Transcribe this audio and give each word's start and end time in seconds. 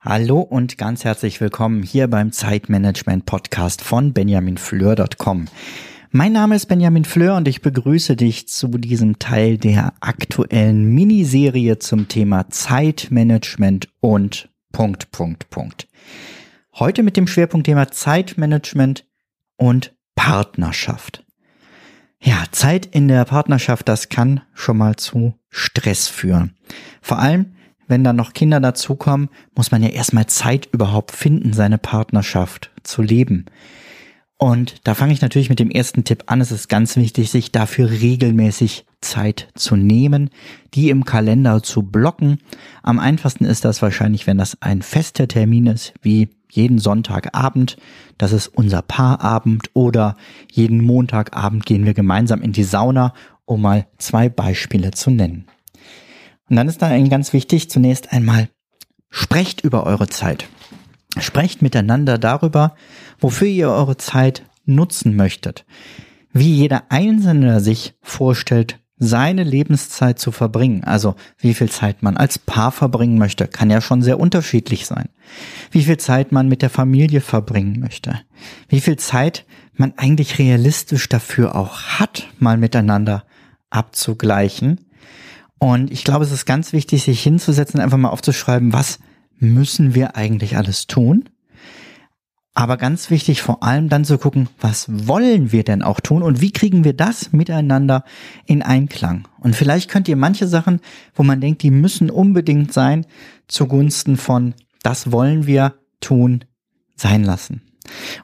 Hallo 0.00 0.40
und 0.40 0.78
ganz 0.78 1.04
herzlich 1.04 1.40
willkommen 1.40 1.82
hier 1.82 2.08
beim 2.08 2.30
Zeitmanagement 2.30 3.24
Podcast 3.24 3.82
von 3.82 4.12
benjaminfleur.com. 4.12 5.46
Mein 6.10 6.32
Name 6.32 6.56
ist 6.56 6.66
Benjamin 6.66 7.04
Fleur 7.04 7.36
und 7.36 7.48
ich 7.48 7.62
begrüße 7.62 8.14
dich 8.16 8.46
zu 8.48 8.68
diesem 8.68 9.18
Teil 9.18 9.58
der 9.58 9.94
aktuellen 10.00 10.92
Miniserie 10.92 11.78
zum 11.78 12.08
Thema 12.08 12.50
Zeitmanagement 12.50 13.88
und 14.00 14.50
Punkt, 14.72 15.10
Punkt, 15.10 15.50
Punkt. 15.50 15.88
Heute 16.74 17.02
mit 17.02 17.16
dem 17.16 17.26
Schwerpunktthema 17.26 17.90
Zeitmanagement 17.90 19.06
und 19.56 19.94
Partnerschaft. 20.14 21.23
Ja, 22.26 22.44
Zeit 22.52 22.86
in 22.86 23.06
der 23.06 23.26
Partnerschaft, 23.26 23.86
das 23.86 24.08
kann 24.08 24.40
schon 24.54 24.78
mal 24.78 24.96
zu 24.96 25.34
Stress 25.50 26.08
führen. 26.08 26.56
Vor 27.02 27.18
allem, 27.18 27.52
wenn 27.86 28.02
dann 28.02 28.16
noch 28.16 28.32
Kinder 28.32 28.60
dazukommen, 28.60 29.28
muss 29.54 29.70
man 29.70 29.82
ja 29.82 29.90
erstmal 29.90 30.24
Zeit 30.26 30.66
überhaupt 30.72 31.10
finden, 31.10 31.52
seine 31.52 31.76
Partnerschaft 31.76 32.70
zu 32.82 33.02
leben. 33.02 33.44
Und 34.44 34.86
da 34.86 34.92
fange 34.92 35.14
ich 35.14 35.22
natürlich 35.22 35.48
mit 35.48 35.58
dem 35.58 35.70
ersten 35.70 36.04
Tipp 36.04 36.24
an. 36.26 36.42
Es 36.42 36.52
ist 36.52 36.68
ganz 36.68 36.96
wichtig, 36.96 37.30
sich 37.30 37.50
dafür 37.50 37.88
regelmäßig 37.88 38.84
Zeit 39.00 39.48
zu 39.54 39.74
nehmen, 39.74 40.28
die 40.74 40.90
im 40.90 41.06
Kalender 41.06 41.62
zu 41.62 41.80
blocken. 41.80 42.36
Am 42.82 42.98
einfachsten 42.98 43.46
ist 43.46 43.64
das 43.64 43.80
wahrscheinlich, 43.80 44.26
wenn 44.26 44.36
das 44.36 44.60
ein 44.60 44.82
fester 44.82 45.28
Termin 45.28 45.66
ist, 45.66 45.94
wie 46.02 46.28
jeden 46.50 46.78
Sonntagabend. 46.78 47.78
Das 48.18 48.32
ist 48.32 48.48
unser 48.48 48.82
Paarabend 48.82 49.70
oder 49.72 50.14
jeden 50.52 50.84
Montagabend 50.84 51.64
gehen 51.64 51.86
wir 51.86 51.94
gemeinsam 51.94 52.42
in 52.42 52.52
die 52.52 52.64
Sauna, 52.64 53.14
um 53.46 53.62
mal 53.62 53.86
zwei 53.96 54.28
Beispiele 54.28 54.90
zu 54.90 55.10
nennen. 55.10 55.46
Und 56.50 56.56
dann 56.56 56.68
ist 56.68 56.82
da 56.82 56.94
ganz 57.06 57.32
wichtig, 57.32 57.70
zunächst 57.70 58.12
einmal, 58.12 58.50
sprecht 59.08 59.62
über 59.62 59.86
eure 59.86 60.08
Zeit. 60.08 60.44
Sprecht 61.18 61.62
miteinander 61.62 62.18
darüber, 62.18 62.74
wofür 63.18 63.48
ihr 63.48 63.70
eure 63.70 63.96
Zeit 63.96 64.44
nutzen 64.64 65.16
möchtet. 65.16 65.64
Wie 66.32 66.52
jeder 66.52 66.84
Einzelne 66.88 67.60
sich 67.60 67.94
vorstellt, 68.02 68.80
seine 68.96 69.42
Lebenszeit 69.42 70.18
zu 70.18 70.32
verbringen. 70.32 70.84
Also 70.84 71.14
wie 71.38 71.54
viel 71.54 71.70
Zeit 71.70 72.02
man 72.02 72.16
als 72.16 72.38
Paar 72.38 72.72
verbringen 72.72 73.18
möchte, 73.18 73.46
kann 73.48 73.70
ja 73.70 73.80
schon 73.80 74.02
sehr 74.02 74.20
unterschiedlich 74.20 74.86
sein. 74.86 75.08
Wie 75.70 75.82
viel 75.82 75.96
Zeit 75.98 76.32
man 76.32 76.48
mit 76.48 76.62
der 76.62 76.70
Familie 76.70 77.20
verbringen 77.20 77.80
möchte. 77.80 78.20
Wie 78.68 78.80
viel 78.80 78.96
Zeit 78.96 79.44
man 79.74 79.94
eigentlich 79.96 80.38
realistisch 80.38 81.08
dafür 81.08 81.56
auch 81.56 81.82
hat, 81.82 82.28
mal 82.38 82.56
miteinander 82.56 83.24
abzugleichen. 83.70 84.80
Und 85.58 85.90
ich 85.90 86.04
glaube, 86.04 86.24
es 86.24 86.30
ist 86.30 86.46
ganz 86.46 86.72
wichtig, 86.72 87.02
sich 87.02 87.22
hinzusetzen, 87.22 87.80
einfach 87.80 87.98
mal 87.98 88.10
aufzuschreiben, 88.10 88.72
was 88.72 89.00
müssen 89.38 89.94
wir 89.94 90.16
eigentlich 90.16 90.56
alles 90.56 90.86
tun? 90.86 91.28
Aber 92.56 92.76
ganz 92.76 93.10
wichtig, 93.10 93.42
vor 93.42 93.64
allem 93.64 93.88
dann 93.88 94.04
zu 94.04 94.16
gucken, 94.16 94.48
was 94.60 94.86
wollen 94.88 95.50
wir 95.50 95.64
denn 95.64 95.82
auch 95.82 95.98
tun 95.98 96.22
und 96.22 96.40
wie 96.40 96.52
kriegen 96.52 96.84
wir 96.84 96.92
das 96.92 97.32
miteinander 97.32 98.04
in 98.46 98.62
Einklang? 98.62 99.26
Und 99.40 99.56
vielleicht 99.56 99.90
könnt 99.90 100.06
ihr 100.06 100.14
manche 100.14 100.46
Sachen, 100.46 100.80
wo 101.14 101.24
man 101.24 101.40
denkt, 101.40 101.62
die 101.62 101.72
müssen 101.72 102.10
unbedingt 102.10 102.72
sein, 102.72 103.06
zugunsten 103.48 104.16
von 104.16 104.54
das 104.84 105.10
wollen 105.10 105.46
wir 105.46 105.74
tun, 106.00 106.44
sein 106.94 107.24
lassen. 107.24 107.62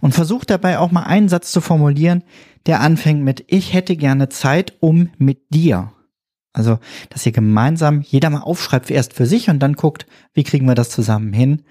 Und 0.00 0.14
versucht 0.14 0.50
dabei 0.50 0.78
auch 0.78 0.92
mal 0.92 1.02
einen 1.02 1.28
Satz 1.28 1.50
zu 1.50 1.60
formulieren, 1.60 2.22
der 2.66 2.80
anfängt 2.80 3.22
mit 3.22 3.44
Ich 3.48 3.72
hätte 3.72 3.96
gerne 3.96 4.28
Zeit, 4.28 4.74
um 4.80 5.10
mit 5.18 5.52
dir. 5.52 5.92
Also, 6.52 6.78
dass 7.10 7.24
ihr 7.24 7.32
gemeinsam 7.32 8.00
jeder 8.00 8.30
mal 8.30 8.40
aufschreibt, 8.40 8.90
erst 8.90 9.14
für 9.14 9.26
sich 9.26 9.48
und 9.50 9.60
dann 9.60 9.74
guckt, 9.74 10.06
wie 10.34 10.44
kriegen 10.44 10.66
wir 10.66 10.74
das 10.74 10.90
zusammen 10.90 11.32
hin. 11.32 11.62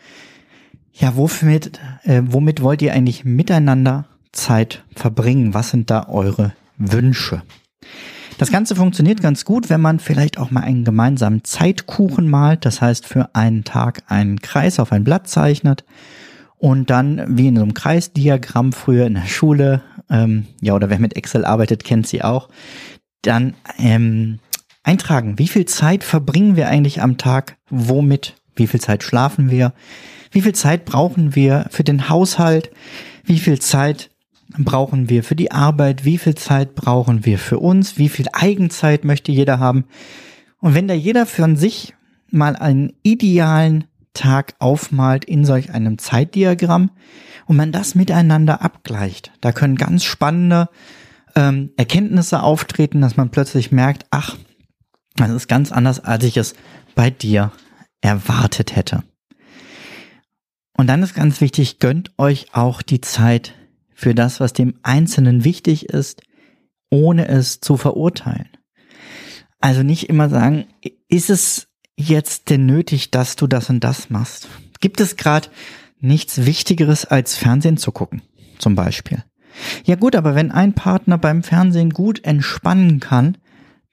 Ja, 0.93 1.15
womit, 1.15 1.79
äh, 2.03 2.21
womit 2.25 2.61
wollt 2.61 2.81
ihr 2.81 2.93
eigentlich 2.93 3.25
miteinander 3.25 4.05
Zeit 4.31 4.83
verbringen? 4.95 5.53
Was 5.53 5.69
sind 5.69 5.89
da 5.89 6.07
eure 6.07 6.53
Wünsche? 6.77 7.41
Das 8.37 8.51
Ganze 8.51 8.73
funktioniert 8.75 9.21
ganz 9.21 9.43
gut, 9.43 9.69
wenn 9.69 9.81
man 9.81 9.99
vielleicht 9.99 10.37
auch 10.37 10.49
mal 10.49 10.61
einen 10.61 10.85
gemeinsamen 10.85 11.43
Zeitkuchen 11.43 12.29
malt. 12.29 12.65
Das 12.65 12.81
heißt, 12.81 13.05
für 13.05 13.35
einen 13.35 13.65
Tag 13.65 14.03
einen 14.07 14.41
Kreis 14.41 14.79
auf 14.79 14.93
ein 14.93 15.03
Blatt 15.03 15.27
zeichnet 15.27 15.83
und 16.57 16.89
dann 16.89 17.37
wie 17.37 17.47
in 17.47 17.57
so 17.57 17.63
einem 17.63 17.73
Kreisdiagramm 17.73 18.71
früher 18.71 19.07
in 19.07 19.15
der 19.15 19.25
Schule, 19.25 19.81
ähm, 20.09 20.47
ja, 20.61 20.73
oder 20.73 20.89
wer 20.89 20.99
mit 20.99 21.17
Excel 21.17 21.43
arbeitet, 21.43 21.83
kennt 21.83 22.07
sie 22.07 22.23
auch, 22.23 22.47
dann 23.21 23.55
ähm, 23.77 24.39
eintragen, 24.89 25.37
wie 25.37 25.47
viel 25.47 25.65
Zeit 25.65 26.03
verbringen 26.03 26.55
wir 26.55 26.67
eigentlich 26.67 27.01
am 27.01 27.17
Tag, 27.17 27.57
womit, 27.69 28.35
wie 28.55 28.65
viel 28.65 28.81
Zeit 28.81 29.03
schlafen 29.03 29.51
wir, 29.51 29.73
wie 30.31 30.41
viel 30.41 30.53
Zeit 30.53 30.85
brauchen 30.85 31.35
wir 31.35 31.67
für 31.69 31.83
den 31.83 32.09
Haushalt? 32.09 32.71
Wie 33.23 33.39
viel 33.39 33.59
Zeit 33.59 34.09
brauchen 34.57 35.09
wir 35.09 35.23
für 35.23 35.35
die 35.35 35.51
Arbeit? 35.51 36.05
Wie 36.05 36.17
viel 36.17 36.35
Zeit 36.35 36.75
brauchen 36.75 37.25
wir 37.25 37.37
für 37.37 37.59
uns? 37.59 37.97
Wie 37.97 38.09
viel 38.09 38.27
Eigenzeit 38.33 39.03
möchte 39.03 39.31
jeder 39.31 39.59
haben? 39.59 39.85
Und 40.59 40.73
wenn 40.73 40.87
da 40.87 40.93
jeder 40.93 41.25
für 41.25 41.55
sich 41.55 41.93
mal 42.31 42.55
einen 42.55 42.93
idealen 43.03 43.85
Tag 44.13 44.55
aufmalt 44.59 45.25
in 45.25 45.45
solch 45.45 45.71
einem 45.71 45.97
Zeitdiagramm 45.97 46.91
und 47.45 47.55
man 47.55 47.71
das 47.71 47.95
miteinander 47.95 48.61
abgleicht, 48.61 49.31
da 49.41 49.51
können 49.51 49.77
ganz 49.77 50.03
spannende 50.03 50.69
ähm, 51.35 51.71
Erkenntnisse 51.77 52.41
auftreten, 52.41 53.01
dass 53.01 53.17
man 53.17 53.29
plötzlich 53.29 53.71
merkt, 53.71 54.05
ach, 54.11 54.35
das 55.27 55.35
ist 55.43 55.47
ganz 55.47 55.71
anders, 55.71 55.99
als 55.99 56.23
ich 56.23 56.37
es 56.37 56.53
bei 56.95 57.09
dir 57.09 57.51
erwartet 58.01 58.75
hätte. 58.75 59.03
Und 60.77 60.87
dann 60.87 61.03
ist 61.03 61.13
ganz 61.13 61.41
wichtig, 61.41 61.79
gönnt 61.79 62.11
euch 62.17 62.47
auch 62.53 62.81
die 62.81 63.01
Zeit 63.01 63.53
für 63.93 64.15
das, 64.15 64.39
was 64.39 64.53
dem 64.53 64.75
Einzelnen 64.81 65.43
wichtig 65.43 65.89
ist, 65.89 66.21
ohne 66.89 67.27
es 67.27 67.59
zu 67.59 67.75
verurteilen. 67.75 68.47
Also 69.59 69.83
nicht 69.83 70.07
immer 70.07 70.29
sagen, 70.29 70.67
ist 71.09 71.29
es 71.29 71.67
jetzt 71.97 72.49
denn 72.49 72.65
nötig, 72.65 73.11
dass 73.11 73.35
du 73.35 73.45
das 73.45 73.69
und 73.69 73.83
das 73.83 74.09
machst? 74.09 74.47
Gibt 74.79 75.01
es 75.01 75.17
gerade 75.17 75.49
nichts 75.99 76.45
Wichtigeres 76.45 77.03
als 77.03 77.35
Fernsehen 77.35 77.75
zu 77.75 77.91
gucken, 77.91 78.21
zum 78.57 78.75
Beispiel? 78.75 79.23
Ja 79.83 79.95
gut, 79.95 80.15
aber 80.15 80.35
wenn 80.35 80.51
ein 80.51 80.73
Partner 80.73 81.17
beim 81.17 81.43
Fernsehen 81.43 81.89
gut 81.89 82.23
entspannen 82.23 83.01
kann, 83.01 83.37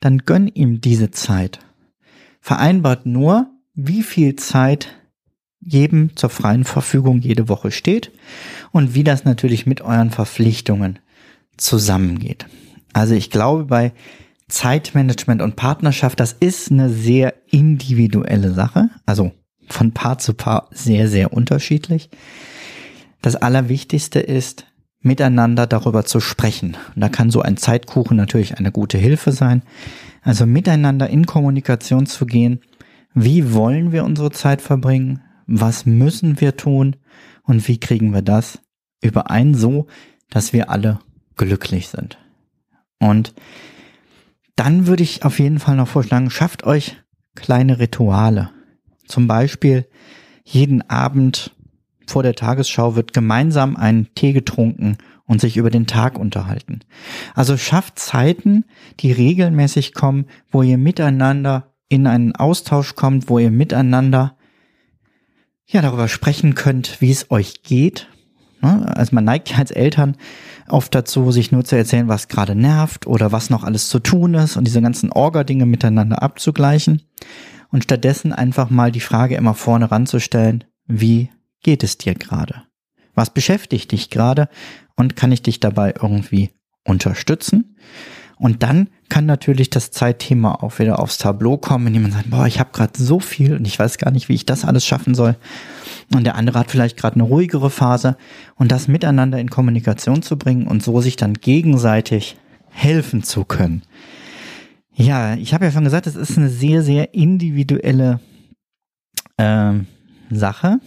dann 0.06 0.18
gönn 0.18 0.46
ihm 0.46 0.80
diese 0.80 1.10
Zeit. 1.10 1.58
Vereinbart 2.40 3.06
nur, 3.06 3.50
wie 3.74 4.04
viel 4.04 4.36
Zeit 4.36 4.86
jedem 5.58 6.14
zur 6.14 6.30
freien 6.30 6.62
Verfügung 6.62 7.18
jede 7.18 7.48
Woche 7.48 7.72
steht 7.72 8.12
und 8.70 8.94
wie 8.94 9.02
das 9.02 9.24
natürlich 9.24 9.66
mit 9.66 9.80
euren 9.80 10.12
Verpflichtungen 10.12 11.00
zusammengeht. 11.56 12.46
Also 12.92 13.14
ich 13.14 13.30
glaube, 13.30 13.64
bei 13.64 13.92
Zeitmanagement 14.48 15.42
und 15.42 15.56
Partnerschaft, 15.56 16.20
das 16.20 16.32
ist 16.32 16.70
eine 16.70 16.88
sehr 16.88 17.34
individuelle 17.50 18.54
Sache, 18.54 18.90
also 19.06 19.32
von 19.68 19.90
Paar 19.90 20.18
zu 20.18 20.34
Paar 20.34 20.68
sehr, 20.70 21.08
sehr 21.08 21.32
unterschiedlich. 21.32 22.10
Das 23.22 23.34
Allerwichtigste 23.34 24.20
ist, 24.20 24.66
miteinander 25.00 25.66
darüber 25.66 26.04
zu 26.04 26.20
sprechen. 26.20 26.76
Und 26.94 27.00
da 27.00 27.08
kann 27.08 27.30
so 27.30 27.42
ein 27.42 27.56
Zeitkuchen 27.56 28.16
natürlich 28.16 28.58
eine 28.58 28.72
gute 28.72 28.98
Hilfe 28.98 29.32
sein. 29.32 29.62
Also 30.22 30.46
miteinander 30.46 31.08
in 31.08 31.26
Kommunikation 31.26 32.06
zu 32.06 32.26
gehen. 32.26 32.60
Wie 33.14 33.52
wollen 33.54 33.92
wir 33.92 34.04
unsere 34.04 34.30
Zeit 34.30 34.60
verbringen? 34.60 35.22
was 35.46 35.86
müssen 35.86 36.40
wir 36.40 36.56
tun 36.56 36.96
und 37.42 37.66
wie 37.68 37.78
kriegen 37.78 38.12
wir 38.12 38.22
das 38.22 38.60
überein 39.00 39.54
so, 39.54 39.86
dass 40.30 40.52
wir 40.52 40.70
alle 40.70 40.98
glücklich 41.36 41.88
sind. 41.88 42.18
Und 42.98 43.34
dann 44.56 44.86
würde 44.86 45.02
ich 45.02 45.24
auf 45.24 45.38
jeden 45.38 45.58
Fall 45.58 45.76
noch 45.76 45.88
vorschlagen, 45.88 46.30
schafft 46.30 46.64
euch 46.64 46.96
kleine 47.34 47.78
Rituale. 47.78 48.50
Zum 49.06 49.28
Beispiel 49.28 49.86
jeden 50.44 50.88
Abend 50.88 51.54
vor 52.06 52.22
der 52.22 52.34
Tagesschau 52.34 52.96
wird 52.96 53.12
gemeinsam 53.12 53.76
ein 53.76 54.08
Tee 54.14 54.32
getrunken 54.32 54.98
und 55.26 55.40
sich 55.40 55.56
über 55.56 55.70
den 55.70 55.86
Tag 55.86 56.18
unterhalten. 56.18 56.80
Also 57.34 57.56
schafft 57.56 57.98
Zeiten, 57.98 58.64
die 59.00 59.12
regelmäßig 59.12 59.94
kommen, 59.94 60.26
wo 60.50 60.62
ihr 60.62 60.78
miteinander 60.78 61.72
in 61.88 62.06
einen 62.06 62.34
Austausch 62.34 62.94
kommt, 62.94 63.28
wo 63.28 63.38
ihr 63.38 63.50
miteinander 63.50 64.36
ja 65.66 65.82
darüber 65.82 66.08
sprechen 66.08 66.54
könnt, 66.54 67.00
wie 67.00 67.10
es 67.10 67.30
euch 67.30 67.62
geht. 67.62 68.08
Ne? 68.62 68.86
Also 68.94 69.14
man 69.14 69.24
neigt 69.24 69.50
ja 69.50 69.58
als 69.58 69.70
Eltern 69.70 70.16
oft 70.68 70.94
dazu, 70.94 71.30
sich 71.32 71.52
nur 71.52 71.64
zu 71.64 71.76
erzählen, 71.76 72.08
was 72.08 72.28
gerade 72.28 72.54
nervt 72.54 73.06
oder 73.06 73.32
was 73.32 73.50
noch 73.50 73.64
alles 73.64 73.88
zu 73.88 73.98
tun 73.98 74.34
ist 74.34 74.56
und 74.56 74.64
diese 74.64 74.82
ganzen 74.82 75.12
Orga-Dinge 75.12 75.66
miteinander 75.66 76.22
abzugleichen 76.22 77.02
und 77.70 77.84
stattdessen 77.84 78.32
einfach 78.32 78.70
mal 78.70 78.92
die 78.92 79.00
Frage 79.00 79.36
immer 79.36 79.54
vorne 79.54 79.90
ranzustellen, 79.90 80.64
wie 80.86 81.30
geht 81.66 81.82
es 81.82 81.98
dir 81.98 82.14
gerade? 82.14 82.62
Was 83.16 83.30
beschäftigt 83.30 83.90
dich 83.90 84.08
gerade 84.08 84.48
und 84.94 85.16
kann 85.16 85.32
ich 85.32 85.42
dich 85.42 85.58
dabei 85.58 85.92
irgendwie 86.00 86.50
unterstützen? 86.84 87.76
Und 88.38 88.62
dann 88.62 88.88
kann 89.08 89.26
natürlich 89.26 89.68
das 89.68 89.90
Zeitthema 89.90 90.52
auch 90.62 90.78
wieder 90.78 91.00
aufs 91.00 91.18
Tableau 91.18 91.56
kommen, 91.56 91.86
wenn 91.86 91.94
jemand 91.94 92.14
sagt, 92.14 92.30
boah, 92.30 92.46
ich 92.46 92.60
habe 92.60 92.70
gerade 92.72 92.92
so 92.96 93.18
viel 93.18 93.56
und 93.56 93.66
ich 93.66 93.80
weiß 93.80 93.98
gar 93.98 94.12
nicht, 94.12 94.28
wie 94.28 94.34
ich 94.34 94.46
das 94.46 94.64
alles 94.64 94.86
schaffen 94.86 95.16
soll. 95.16 95.34
Und 96.14 96.22
der 96.22 96.36
andere 96.36 96.60
hat 96.60 96.70
vielleicht 96.70 96.96
gerade 96.96 97.16
eine 97.16 97.24
ruhigere 97.24 97.70
Phase 97.70 98.16
und 98.54 98.70
das 98.70 98.86
miteinander 98.86 99.40
in 99.40 99.50
Kommunikation 99.50 100.22
zu 100.22 100.38
bringen 100.38 100.68
und 100.68 100.84
so 100.84 101.00
sich 101.00 101.16
dann 101.16 101.34
gegenseitig 101.34 102.36
helfen 102.68 103.24
zu 103.24 103.44
können. 103.44 103.82
Ja, 104.94 105.34
ich 105.34 105.52
habe 105.52 105.64
ja 105.64 105.72
schon 105.72 105.84
gesagt, 105.84 106.06
es 106.06 106.14
ist 106.14 106.38
eine 106.38 106.48
sehr, 106.48 106.84
sehr 106.84 107.12
individuelle 107.12 108.20
äh, 109.36 109.72
Sache. 110.30 110.78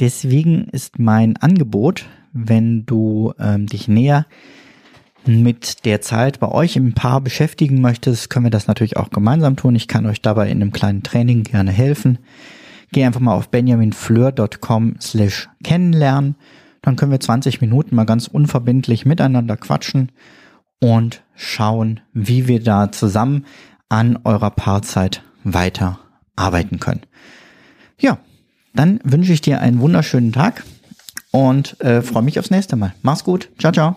Deswegen 0.00 0.68
ist 0.68 0.98
mein 0.98 1.36
Angebot, 1.36 2.06
wenn 2.32 2.86
du 2.86 3.32
ähm, 3.38 3.66
dich 3.66 3.88
näher 3.88 4.26
mit 5.26 5.84
der 5.84 6.00
Zeit 6.00 6.40
bei 6.40 6.48
euch 6.48 6.76
im 6.76 6.94
Paar 6.94 7.20
beschäftigen 7.20 7.80
möchtest, 7.80 8.30
können 8.30 8.46
wir 8.46 8.50
das 8.50 8.66
natürlich 8.66 8.96
auch 8.96 9.10
gemeinsam 9.10 9.56
tun. 9.56 9.74
Ich 9.74 9.88
kann 9.88 10.06
euch 10.06 10.22
dabei 10.22 10.50
in 10.50 10.62
einem 10.62 10.72
kleinen 10.72 11.02
Training 11.02 11.42
gerne 11.42 11.70
helfen. 11.70 12.18
Geh 12.92 13.04
einfach 13.04 13.20
mal 13.20 13.34
auf 13.34 13.50
benjaminfleur.com 13.50 14.96
slash 15.00 15.48
kennenlernen. 15.62 16.36
Dann 16.80 16.96
können 16.96 17.12
wir 17.12 17.20
20 17.20 17.60
Minuten 17.60 17.94
mal 17.94 18.04
ganz 18.04 18.28
unverbindlich 18.28 19.04
miteinander 19.04 19.56
quatschen 19.56 20.12
und 20.80 21.22
schauen, 21.34 22.00
wie 22.12 22.48
wir 22.48 22.62
da 22.62 22.90
zusammen 22.92 23.44
an 23.88 24.18
eurer 24.24 24.50
Paarzeit 24.50 25.22
weiter 25.44 25.98
arbeiten 26.36 26.78
können. 26.78 27.02
Ja, 28.00 28.18
dann 28.78 29.00
wünsche 29.02 29.32
ich 29.32 29.40
dir 29.40 29.60
einen 29.60 29.80
wunderschönen 29.80 30.32
Tag 30.32 30.64
und 31.32 31.80
äh, 31.80 32.00
freue 32.00 32.22
mich 32.22 32.38
aufs 32.38 32.50
nächste 32.50 32.76
Mal. 32.76 32.94
Mach's 33.02 33.24
gut. 33.24 33.48
Ciao, 33.58 33.72
ciao. 33.72 33.96